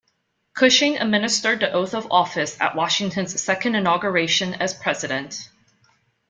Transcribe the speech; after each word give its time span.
Cushing 0.55 0.97
administered 0.97 1.59
the 1.59 1.71
oath 1.71 1.93
of 1.93 2.07
office 2.09 2.59
at 2.59 2.75
Washington's 2.75 3.39
second 3.39 3.75
inauguration 3.75 4.55
as 4.55 4.73
president. 4.73 5.47